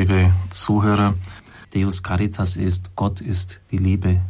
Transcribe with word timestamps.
liebe 0.00 0.32
Zuhörer. 0.48 1.12
Deus 1.74 2.02
Caritas 2.02 2.56
ist 2.56 2.96
Gott 2.96 3.20
ist 3.20 3.60
die 3.70 3.76
Liebe, 3.76 4.22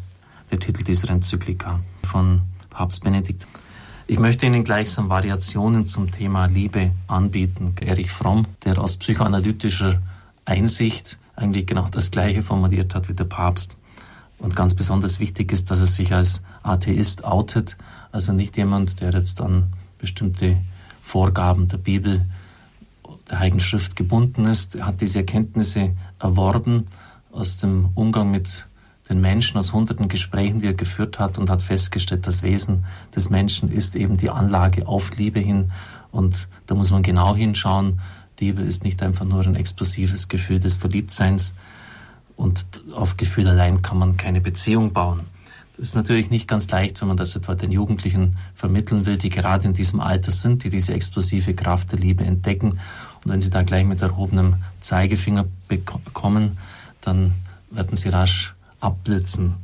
der 0.51 0.59
Titel 0.59 0.83
dieser 0.83 1.11
Enzyklika 1.11 1.79
von 2.03 2.43
Papst 2.71 3.05
Benedikt. 3.05 3.47
Ich 4.09 4.19
möchte 4.19 4.47
Ihnen 4.47 4.65
gleichsam 4.65 5.09
Variationen 5.09 5.87
zum 5.87 6.11
Thema 6.11 6.47
Liebe 6.47 6.91
anbieten. 7.07 7.77
Erich 7.81 8.11
Fromm, 8.11 8.47
der 8.65 8.81
aus 8.81 8.97
psychoanalytischer 8.97 10.03
Einsicht 10.45 11.19
eigentlich 11.37 11.69
genau 11.69 11.87
das 11.89 12.11
Gleiche 12.11 12.43
formuliert 12.43 12.97
hat 12.97 13.09
wie 13.09 13.15
der 13.15 13.23
Papst. 13.23 13.77
Und 14.39 14.57
ganz 14.57 14.75
besonders 14.75 15.21
wichtig 15.21 15.53
ist, 15.53 15.71
dass 15.71 15.79
er 15.79 15.87
sich 15.87 16.13
als 16.13 16.43
Atheist 16.65 17.23
outet, 17.23 17.77
also 18.11 18.33
nicht 18.33 18.57
jemand, 18.57 19.01
der 19.01 19.13
jetzt 19.13 19.41
an 19.41 19.73
bestimmte 19.99 20.57
Vorgaben 21.01 21.69
der 21.69 21.79
Bibel, 21.79 22.27
der 23.31 23.39
Heiligen 23.39 23.61
Schrift 23.61 23.97
gebunden 23.97 24.45
ist. 24.45 24.83
Hat 24.83 25.01
diese 25.01 25.21
Erkenntnisse 25.21 25.95
erworben 26.19 26.89
aus 27.33 27.59
dem 27.59 27.91
Umgang 27.95 28.31
mit 28.31 28.67
den 29.09 29.21
Menschen, 29.21 29.59
aus 29.59 29.73
hunderten 29.73 30.09
Gesprächen, 30.09 30.61
die 30.61 30.67
er 30.67 30.75
geführt 30.75 31.19
hat 31.19 31.39
und 31.39 31.51
hat 31.51 31.63
festgestellt, 31.63 32.27
das 32.27 32.43
Wesen 32.43 32.85
des 33.15 33.31
Menschen 33.31 33.71
ist 33.71 33.97
eben 33.97 34.17
die 34.17 34.31
Anlage 34.31 34.87
auf 34.87 35.17
Liebe 35.17 35.41
hin. 35.41 35.73
Und 36.13 36.49
da 36.67 36.75
muss 36.75 36.91
man 36.91 37.03
genau 37.03 37.35
hinschauen. 37.35 38.01
Liebe 38.41 38.63
ist 38.63 38.85
nicht 38.85 39.03
einfach 39.03 39.27
nur 39.27 39.45
ein 39.45 39.55
explosives 39.55 40.29
Gefühl 40.29 40.61
des 40.61 40.77
Verliebtseins 40.77 41.55
und 42.37 42.65
auf 42.95 43.19
Gefühl 43.19 43.47
allein 43.49 43.83
kann 43.83 43.99
man 43.99 44.17
keine 44.17 44.41
Beziehung 44.41 44.95
bauen. 44.95 45.27
Das 45.77 45.89
ist 45.89 45.95
natürlich 45.95 46.31
nicht 46.31 46.49
ganz 46.49 46.71
leicht, 46.71 47.01
wenn 47.01 47.09
man 47.09 47.17
das 47.19 47.37
etwa 47.37 47.55
den 47.55 47.71
Jugendlichen 47.71 48.37
vermitteln 48.55 49.05
will, 49.05 49.19
die 49.19 49.29
gerade 49.29 49.67
in 49.67 49.75
diesem 49.75 50.01
Alter 50.01 50.31
sind, 50.31 50.65
die 50.65 50.71
diese 50.71 50.95
explosive 50.95 51.55
Kraft 51.55 51.93
der 51.93 51.99
Liebe 51.99 52.25
entdecken. 52.25 52.79
Und 53.25 53.33
wenn 53.33 53.41
sie 53.41 53.51
da 53.51 53.63
gleich 53.63 53.85
mit 53.85 54.01
erhobenem 54.01 54.57
Zeigefinger 54.81 55.47
bekommen, 55.69 56.59
dann 57.01 57.35
werden 57.71 57.97
sie 57.97 58.09
rasch 58.09 58.55
abblitzen. 58.81 59.55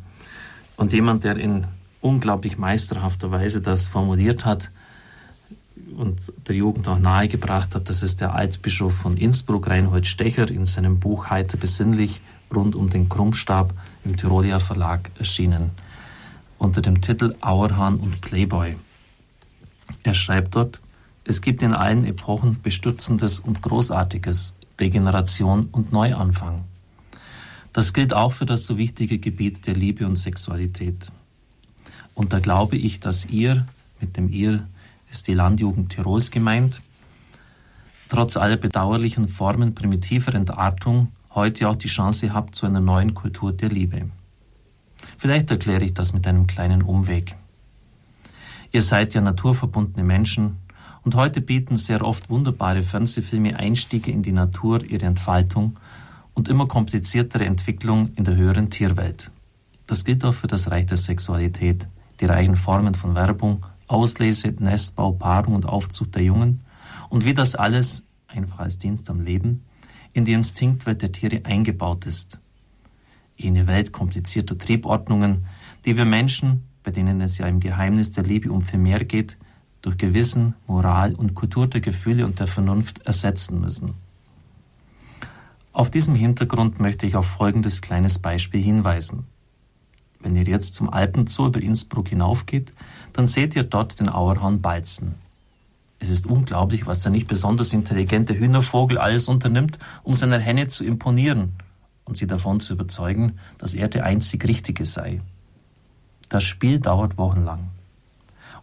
Und 0.77 0.93
jemand, 0.93 1.25
der 1.25 1.37
in 1.39 1.67
unglaublich 2.01 2.59
meisterhafter 2.59 3.31
Weise 3.31 3.61
das 3.61 3.89
formuliert 3.89 4.45
hat 4.45 4.71
und 5.97 6.33
der 6.47 6.55
Jugend 6.55 6.87
auch 6.89 6.99
nahegebracht 6.99 7.75
hat, 7.75 7.89
das 7.89 8.03
ist 8.03 8.21
der 8.21 8.35
Altbischof 8.35 8.95
von 8.95 9.17
Innsbruck, 9.17 9.69
Reinhold 9.69 10.07
Stecher, 10.07 10.51
in 10.51 10.67
seinem 10.67 11.01
Buch 11.01 11.31
Heiter 11.31 11.57
besinnlich 11.57 12.21
rund 12.55 12.77
um 12.77 12.91
den 12.91 13.09
Krummstab 13.09 13.73
im 14.05 14.17
Tyrolia 14.17 14.59
Verlag 14.59 15.11
erschienen, 15.19 15.71
unter 16.59 16.83
dem 16.83 17.01
Titel 17.01 17.35
Auerhahn 17.41 17.97
und 17.97 18.21
Playboy. 18.21 18.77
Er 20.03 20.15
schreibt 20.15 20.55
dort, 20.55 20.81
es 21.29 21.41
gibt 21.41 21.61
in 21.63 21.75
allen 21.75 22.05
Epochen 22.05 22.61
Bestürzendes 22.63 23.41
und 23.41 23.61
Großartiges, 23.61 24.57
Regeneration 24.81 25.69
und 25.73 25.93
Neuanfang. 25.93 26.65
Das 27.73 27.93
gilt 27.93 28.15
auch 28.15 28.33
für 28.33 28.47
das 28.47 28.65
so 28.65 28.79
wichtige 28.79 29.19
Gebiet 29.19 29.67
der 29.67 29.75
Liebe 29.75 30.07
und 30.07 30.17
Sexualität. 30.17 31.11
Und 32.15 32.33
da 32.33 32.39
glaube 32.39 32.77
ich, 32.77 33.01
dass 33.01 33.27
ihr, 33.27 33.67
mit 34.01 34.17
dem 34.17 34.29
ihr 34.29 34.69
ist 35.11 35.27
die 35.27 35.35
Landjugend 35.35 35.91
Tirols 35.91 36.31
gemeint, 36.31 36.81
trotz 38.09 38.37
aller 38.37 38.57
bedauerlichen 38.57 39.29
Formen 39.29 39.75
primitiver 39.75 40.33
Entartung 40.33 41.13
heute 41.35 41.69
auch 41.69 41.77
die 41.77 41.89
Chance 41.89 42.33
habt 42.33 42.55
zu 42.55 42.67
einer 42.67 42.81
neuen 42.81 43.15
Kultur 43.15 43.53
der 43.53 43.69
Liebe. 43.69 44.09
Vielleicht 45.19 45.51
erkläre 45.51 45.85
ich 45.85 45.93
das 45.95 46.13
mit 46.13 46.27
einem 46.27 46.47
kleinen 46.47 46.83
Umweg. 46.83 47.35
Ihr 48.71 48.83
seid 48.83 49.15
ja 49.15 49.21
naturverbundene 49.21 50.05
Menschen 50.05 50.59
und 51.07 51.15
heute 51.15 51.41
bieten 51.41 51.77
sehr 51.77 52.05
oft 52.05 52.31
wunderbare 52.31 52.83
Fernsehfilme 52.83 53.57
Einstiege 53.57 54.11
in 54.11 54.25
die 54.25 54.33
Natur, 54.33 54.83
ihre 54.83 55.07
Entfaltung 55.07 55.79
und 56.35 56.49
immer 56.49 56.67
kompliziertere 56.67 57.45
Entwicklung 57.45 58.11
in 58.17 58.25
der 58.25 58.35
höheren 58.35 58.71
Tierwelt. 58.71 59.31
Das 59.87 60.05
gilt 60.05 60.25
auch 60.25 60.35
für 60.35 60.49
das 60.49 60.69
Reich 60.69 60.87
der 60.87 60.97
Sexualität, 60.97 61.87
die 62.19 62.25
reichen 62.25 62.57
Formen 62.57 62.95
von 62.95 63.15
Werbung, 63.15 63.65
Auslese, 63.87 64.49
Nestbau, 64.59 65.13
Paarung 65.13 65.55
und 65.55 65.65
Aufzucht 65.65 66.17
der 66.17 66.25
Jungen 66.25 66.63
und 67.09 67.25
wie 67.25 67.35
das 67.35 67.55
alles, 67.55 68.05
einfach 68.27 68.59
als 68.59 68.81
Dienst 68.81 69.09
am 69.09 69.21
Leben, 69.21 69.63
in 70.13 70.25
die 70.25 70.33
Instinktwelt 70.33 71.03
der 71.03 71.13
Tiere 71.13 71.43
eingebaut 71.45 72.05
ist. 72.05 72.41
Jene 73.37 73.69
Welt 73.69 73.93
komplizierter 73.93 74.59
Triebordnungen, 74.59 75.45
die 75.85 75.97
wir 75.97 76.05
Menschen, 76.05 76.65
bei 76.83 76.91
denen 76.91 77.21
es 77.21 77.39
ja 77.39 77.47
im 77.47 77.61
Geheimnis 77.61 78.11
der 78.11 78.25
Liebe 78.25 78.51
um 78.51 78.61
viel 78.61 78.81
mehr 78.81 79.05
geht, 79.05 79.37
durch 79.87 79.99
Gewissen, 79.99 80.57
Moral 80.67 81.15
und 81.15 81.37
Kultur 81.37 81.69
der 81.69 81.81
Gefühle 81.81 82.27
und 82.27 82.41
der 82.41 82.49
Vernunft 82.49 83.07
ersetzen 83.07 83.61
müssen. 83.61 83.95
Auf 85.73 85.93
diesem 85.93 86.17
Hintergrund 86.17 86.81
möchte 86.81 87.07
ich 87.07 87.15
auf 87.15 87.27
folgendes 87.27 87.83
kleines 87.83 88.19
Beispiel 88.19 88.61
hinweisen. 88.61 89.27
Wenn 90.19 90.35
ihr 90.35 90.43
jetzt 90.43 90.75
zum 90.75 90.91
Alpenzoo 90.91 91.47
über 91.47 91.63
Innsbruck 91.63 92.09
hinaufgeht, 92.09 92.73
dann 93.13 93.29
seht 93.29 93.55
ihr 93.55 93.63
dort 93.63 94.01
den 94.01 94.09
Auerhahn 94.09 94.61
balzen. 94.61 95.15
Es 96.01 96.11
ist 96.11 96.27
unglaublich, 96.27 96.89
was 96.89 97.03
der 97.03 97.13
nicht 97.13 97.29
besonders 97.29 97.73
intelligente 97.73 98.37
Hühnervogel 98.37 98.99
alles 98.99 99.29
unternimmt, 99.29 99.79
um 100.03 100.15
seiner 100.15 100.41
Henne 100.41 100.67
zu 100.67 100.85
imponieren 100.85 101.53
und 102.05 102.17
sie 102.17 102.27
davon 102.27 102.59
zu 102.59 102.73
überzeugen, 102.73 103.39
dass 103.59 103.75
er 103.75 103.87
der 103.87 104.05
einzig 104.05 104.49
Richtige 104.49 104.85
sei. 104.85 105.21
Das 106.29 106.43
Spiel 106.43 106.81
dauert 106.81 107.19
wochenlang. 107.19 107.69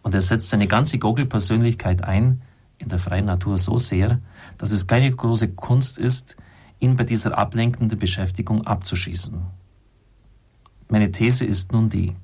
Und 0.04 0.14
er 0.14 0.22
setzt 0.22 0.50
seine 0.50 0.68
ganze 0.68 1.00
Goggle-Persönlichkeit 1.00 2.04
ein, 2.04 2.42
in 2.78 2.90
der 2.90 3.00
freien 3.00 3.26
Natur 3.26 3.58
so 3.58 3.78
sehr, 3.78 4.20
dass 4.58 4.72
es 4.72 4.86
keine 4.86 5.10
große 5.10 5.54
Kunst 5.54 5.98
ist, 5.98 6.38
ihn 6.80 6.96
bei 6.96 7.06
dieser 7.06 7.38
ablenkenden 7.38 7.98
Beschäftigung 7.98 8.68
abzuschießen. 8.68 9.42
Meine 10.90 11.12
These 11.12 11.46
ist 11.46 11.72
nun 11.72 11.90
die. 11.90 12.16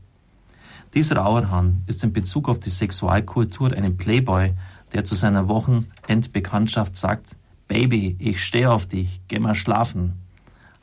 Dieser 0.94 1.25
Auerhahn 1.25 1.84
ist 1.88 2.03
in 2.03 2.13
Bezug 2.13 2.50
auf 2.50 2.59
die 2.59 2.69
Sexualkultur 2.69 3.72
einem 3.72 3.96
Playboy, 3.96 4.53
der 4.91 5.06
zu 5.06 5.16
seiner 5.16 5.47
Wochenendbekanntschaft 5.47 6.97
sagt, 6.97 7.35
Baby, 7.67 8.16
ich 8.19 8.44
stehe 8.44 8.72
auf 8.72 8.88
dich, 8.88 9.22
geh 9.28 9.40
mal 9.40 9.56
schlafen. 9.56 10.13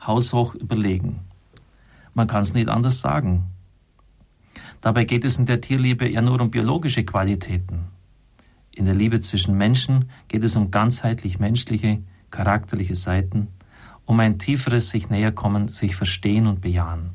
Haushoch 0.01 0.55
überlegen. 0.55 1.19
Man 2.13 2.27
kann 2.27 2.41
es 2.41 2.53
nicht 2.53 2.69
anders 2.69 3.01
sagen. 3.01 3.47
Dabei 4.81 5.05
geht 5.05 5.25
es 5.25 5.39
in 5.39 5.45
der 5.45 5.61
Tierliebe 5.61 6.09
ja 6.09 6.21
nur 6.21 6.39
um 6.39 6.51
biologische 6.51 7.03
Qualitäten. 7.03 7.87
In 8.71 8.85
der 8.85 8.95
Liebe 8.95 9.19
zwischen 9.19 9.57
Menschen 9.57 10.09
geht 10.27 10.43
es 10.43 10.55
um 10.55 10.69
ganzheitlich 10.69 11.39
menschliche, 11.39 12.03
charakterliche 12.29 12.95
Seiten, 12.95 13.47
um 14.05 14.19
ein 14.19 14.37
tieferes 14.37 14.89
sich 14.89 15.09
näherkommen, 15.09 15.67
sich 15.67 15.95
verstehen 15.95 16.47
und 16.47 16.61
bejahen. 16.61 17.09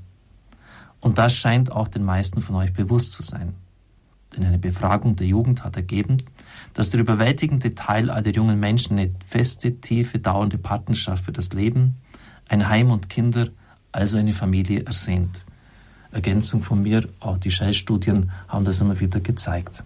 Und 1.00 1.19
das 1.19 1.34
scheint 1.34 1.71
auch 1.71 1.89
den 1.89 2.05
meisten 2.05 2.43
von 2.43 2.56
euch 2.56 2.73
bewusst 2.73 3.12
zu 3.12 3.23
sein. 3.23 3.55
Denn 4.34 4.44
eine 4.44 4.59
Befragung 4.59 5.17
der 5.17 5.27
Jugend 5.27 5.62
hat 5.62 5.77
ergeben, 5.77 6.17
dass 6.75 6.91
der 6.91 7.00
überwältigende 7.00 7.75
Teil 7.75 8.11
aller 8.11 8.31
jungen 8.31 8.59
Menschen 8.59 8.99
eine 8.99 9.15
feste, 9.27 9.81
tiefe, 9.81 10.19
dauernde 10.19 10.59
Partnerschaft 10.59 11.25
für 11.25 11.33
das 11.33 11.53
Leben, 11.53 11.97
ein 12.49 12.69
Heim 12.69 12.91
und 12.91 13.09
Kinder, 13.09 13.49
also 13.91 14.17
eine 14.17 14.33
Familie 14.33 14.84
ersehnt. 14.84 15.44
Ergänzung 16.12 16.62
von 16.62 16.83
mir, 16.83 17.09
auch 17.21 17.39
die 17.39 17.50
Shell-Studien 17.50 18.31
haben 18.49 18.65
das 18.65 18.81
immer 18.81 19.00
wieder 19.00 19.21
gezeigt. 19.21 19.83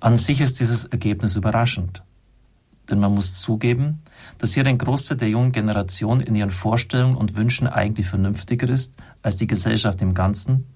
An 0.00 0.16
sich 0.16 0.40
ist 0.40 0.60
dieses 0.60 0.84
Ergebnis 0.86 1.36
überraschend. 1.36 2.02
Denn 2.88 3.00
man 3.00 3.14
muss 3.14 3.38
zugeben, 3.40 4.00
dass 4.38 4.54
hier 4.54 4.66
ein 4.66 4.78
Großteil 4.78 5.18
der 5.18 5.28
jungen 5.28 5.52
Generation 5.52 6.20
in 6.20 6.34
ihren 6.34 6.50
Vorstellungen 6.50 7.16
und 7.16 7.36
Wünschen 7.36 7.66
eigentlich 7.66 8.06
vernünftiger 8.06 8.68
ist 8.68 8.96
als 9.22 9.36
die 9.36 9.46
Gesellschaft 9.46 10.00
im 10.00 10.14
Ganzen 10.14 10.66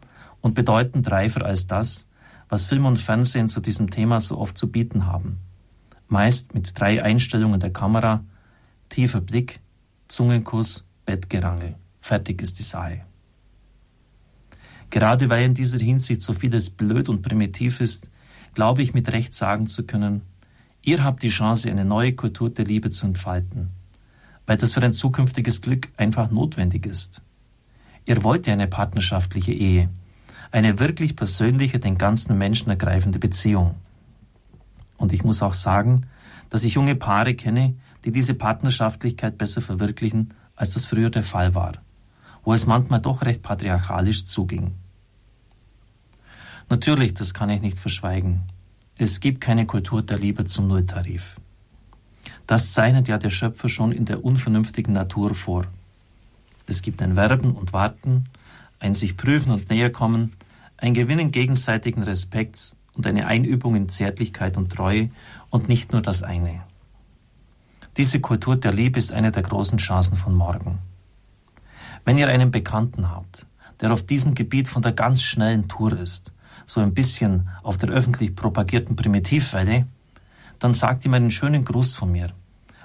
und 0.40 0.54
bedeutend 0.54 1.10
reifer 1.10 1.44
als 1.44 1.66
das, 1.66 2.06
was 2.48 2.66
Film 2.66 2.84
und 2.84 2.98
Fernsehen 2.98 3.48
zu 3.48 3.60
diesem 3.60 3.90
Thema 3.90 4.20
so 4.20 4.36
oft 4.36 4.58
zu 4.58 4.70
bieten 4.70 5.06
haben. 5.06 5.38
Meist 6.08 6.52
mit 6.52 6.78
drei 6.78 7.02
Einstellungen 7.02 7.60
der 7.60 7.72
Kamera, 7.72 8.22
tiefer 8.90 9.22
Blick, 9.22 9.60
Zungenkuss, 10.08 10.86
Bettgerangel. 11.06 11.76
Fertig 12.02 12.42
ist 12.42 12.58
die 12.58 12.64
Sache. 12.64 13.06
Gerade 14.92 15.30
weil 15.30 15.46
in 15.46 15.54
dieser 15.54 15.78
Hinsicht 15.78 16.20
so 16.20 16.34
vieles 16.34 16.68
blöd 16.68 17.08
und 17.08 17.22
primitiv 17.22 17.80
ist, 17.80 18.10
glaube 18.52 18.82
ich 18.82 18.92
mit 18.92 19.10
Recht 19.10 19.34
sagen 19.34 19.66
zu 19.66 19.84
können, 19.84 20.20
Ihr 20.84 21.02
habt 21.02 21.22
die 21.22 21.30
Chance, 21.30 21.70
eine 21.70 21.84
neue 21.84 22.12
Kultur 22.12 22.50
der 22.50 22.66
Liebe 22.66 22.90
zu 22.90 23.06
entfalten, 23.06 23.70
weil 24.46 24.58
das 24.58 24.74
für 24.74 24.82
ein 24.82 24.92
zukünftiges 24.92 25.62
Glück 25.62 25.88
einfach 25.96 26.30
notwendig 26.30 26.84
ist. 26.84 27.22
Ihr 28.04 28.22
wollt 28.22 28.46
ja 28.46 28.52
eine 28.52 28.66
partnerschaftliche 28.66 29.52
Ehe, 29.52 29.88
eine 30.50 30.78
wirklich 30.78 31.16
persönliche, 31.16 31.78
den 31.78 31.96
ganzen 31.96 32.36
Menschen 32.36 32.68
ergreifende 32.68 33.18
Beziehung. 33.18 33.76
Und 34.98 35.14
ich 35.14 35.24
muss 35.24 35.42
auch 35.42 35.54
sagen, 35.54 36.06
dass 36.50 36.64
ich 36.64 36.74
junge 36.74 36.96
Paare 36.96 37.34
kenne, 37.34 37.76
die 38.04 38.12
diese 38.12 38.34
Partnerschaftlichkeit 38.34 39.38
besser 39.38 39.62
verwirklichen, 39.62 40.34
als 40.54 40.74
das 40.74 40.84
früher 40.84 41.08
der 41.08 41.22
Fall 41.22 41.54
war, 41.54 41.74
wo 42.44 42.52
es 42.52 42.66
manchmal 42.66 43.00
doch 43.00 43.22
recht 43.22 43.40
patriarchalisch 43.40 44.26
zuging. 44.26 44.74
Natürlich, 46.72 47.12
das 47.12 47.34
kann 47.34 47.50
ich 47.50 47.60
nicht 47.60 47.78
verschweigen, 47.78 48.44
es 48.96 49.20
gibt 49.20 49.42
keine 49.42 49.66
Kultur 49.66 50.00
der 50.00 50.18
Liebe 50.18 50.46
zum 50.46 50.68
Nulltarif. 50.68 51.36
Das 52.46 52.72
zeichnet 52.72 53.08
ja 53.08 53.18
der 53.18 53.28
Schöpfer 53.28 53.68
schon 53.68 53.92
in 53.92 54.06
der 54.06 54.24
unvernünftigen 54.24 54.94
Natur 54.94 55.34
vor. 55.34 55.66
Es 56.66 56.80
gibt 56.80 57.02
ein 57.02 57.14
Werben 57.14 57.52
und 57.56 57.74
Warten, 57.74 58.24
ein 58.80 58.94
sich 58.94 59.18
prüfen 59.18 59.52
und 59.52 59.68
näher 59.68 59.92
kommen, 59.92 60.32
ein 60.78 60.94
Gewinnen 60.94 61.30
gegenseitigen 61.30 62.04
Respekts 62.04 62.78
und 62.94 63.06
eine 63.06 63.26
Einübung 63.26 63.74
in 63.74 63.90
Zärtlichkeit 63.90 64.56
und 64.56 64.72
Treue 64.72 65.10
und 65.50 65.68
nicht 65.68 65.92
nur 65.92 66.00
das 66.00 66.22
eine. 66.22 66.62
Diese 67.98 68.18
Kultur 68.18 68.56
der 68.56 68.72
Liebe 68.72 68.96
ist 68.96 69.12
eine 69.12 69.30
der 69.30 69.42
großen 69.42 69.76
Chancen 69.76 70.16
von 70.16 70.34
morgen. 70.34 70.78
Wenn 72.06 72.16
ihr 72.16 72.28
einen 72.28 72.50
Bekannten 72.50 73.10
habt, 73.10 73.44
der 73.82 73.92
auf 73.92 74.06
diesem 74.06 74.34
Gebiet 74.34 74.68
von 74.68 74.80
der 74.80 74.92
ganz 74.92 75.20
schnellen 75.22 75.68
Tour 75.68 75.92
ist, 75.92 76.32
so 76.64 76.80
ein 76.80 76.94
bisschen 76.94 77.48
auf 77.62 77.76
der 77.76 77.90
öffentlich 77.90 78.34
propagierten 78.34 78.96
Primitivwelle, 78.96 79.86
dann 80.58 80.74
sagt 80.74 81.04
ihm 81.04 81.14
einen 81.14 81.30
schönen 81.30 81.64
Gruß 81.64 81.94
von 81.94 82.12
mir. 82.12 82.30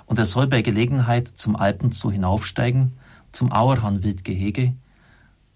Und 0.05 0.17
er 0.19 0.25
soll 0.25 0.47
bei 0.47 0.61
Gelegenheit 0.61 1.27
zum 1.27 1.55
Alpen 1.55 1.91
zu 1.91 2.11
hinaufsteigen, 2.11 2.93
zum 3.31 3.51
Auerhahn-Wildgehege 3.51 4.73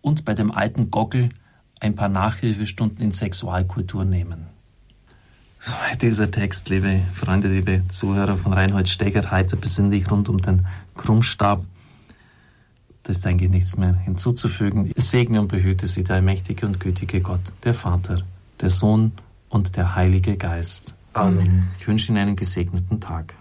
und 0.02 0.26
bei 0.26 0.34
dem 0.34 0.52
alten 0.52 0.92
Gockel 0.92 1.30
ein 1.80 1.96
paar 1.96 2.10
Nachhilfestunden 2.10 3.04
in 3.04 3.12
Sexualkultur 3.12 4.06
nehmen. 4.06 4.48
Soweit 5.60 6.02
dieser 6.02 6.32
Text, 6.32 6.70
liebe 6.70 7.02
Freunde, 7.14 7.48
liebe 7.48 7.88
Zuhörer 7.88 8.36
von 8.36 8.52
Reinhold 8.52 8.90
Steger, 8.90 9.30
heiter 9.30 9.58
besinnlich 9.58 10.10
rund 10.10 10.28
um 10.28 10.40
den 10.40 10.66
Krummstab. 10.96 11.64
Da 13.04 13.12
ist 13.12 13.26
eigentlich 13.26 13.50
nichts 13.50 13.78
mehr 13.78 13.96
hinzuzufügen. 13.96 14.92
Es 14.96 15.12
segne 15.12 15.42
und 15.42 15.48
behüte 15.48 15.88
Sie 15.88 16.04
der 16.04 16.18
allmächtige 16.18 16.66
und 16.66 16.80
gütige 16.80 17.22
Gott, 17.22 17.42
der 17.64 17.74
Vater, 17.74 18.24
der 18.60 18.70
Sohn 18.70 19.14
und 19.50 19.76
der 19.76 19.96
Heilige 19.96 20.38
Geist. 20.38 20.94
Amen. 21.14 21.68
Ich 21.80 21.88
wünsche 21.88 22.12
Ihnen 22.12 22.20
einen 22.20 22.36
gesegneten 22.36 23.00
Tag. 23.00 23.36